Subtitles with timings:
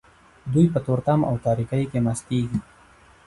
[0.51, 2.59] دوی په تورتم او تاریکۍ کې مستیږي.